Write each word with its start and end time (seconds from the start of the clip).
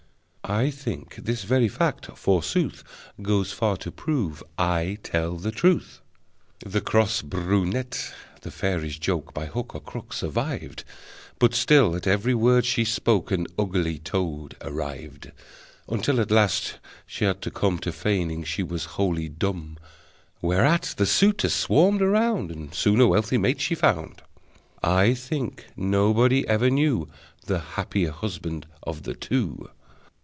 (I 0.43 0.69
think 0.69 1.15
this 1.15 1.43
very 1.45 1.69
fact, 1.69 2.07
forsooth, 2.17 2.83
Goes 3.21 3.53
far 3.53 3.77
to 3.77 3.89
prove 3.91 4.43
I 4.57 4.97
tell 5.01 5.37
the 5.37 5.51
truth!) 5.51 6.01
The 6.65 6.81
cross 6.81 7.21
brunette 7.21 8.13
the 8.41 8.51
fairy's 8.51 8.99
joke 8.99 9.33
By 9.33 9.45
hook 9.45 9.75
or 9.75 9.79
crook 9.79 10.11
survived, 10.11 10.83
But 11.39 11.53
still 11.53 11.95
at 11.95 12.05
every 12.05 12.33
word 12.35 12.65
she 12.65 12.83
spoke 12.83 13.31
An 13.31 13.47
ugly 13.57 13.97
toad 13.99 14.57
arrived, 14.59 15.31
Until 15.87 16.19
at 16.19 16.31
last 16.31 16.79
she 17.05 17.23
had 17.23 17.41
to 17.43 17.51
come 17.51 17.79
To 17.79 17.93
feigning 17.93 18.43
she 18.43 18.61
was 18.63 18.83
wholly 18.99 19.29
dumb, 19.29 19.77
Whereat 20.41 20.95
the 20.97 21.05
suitors 21.05 21.53
swarmed 21.53 22.01
around, 22.01 22.51
And 22.51 22.73
soon 22.75 22.99
a 22.99 23.07
wealthy 23.07 23.37
mate 23.37 23.61
she 23.61 23.73
found. 23.73 24.21
(I 24.83 25.13
think 25.13 25.67
nobody 25.77 26.45
ever 26.45 26.69
knew 26.69 27.07
The 27.45 27.59
happier 27.59 28.11
husband 28.11 28.67
of 28.83 29.03
the 29.03 29.13
two!) 29.13 29.69